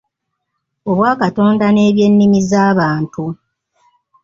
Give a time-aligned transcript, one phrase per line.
[0.89, 3.23] Obwakatonda n’ebyennimi z’abantu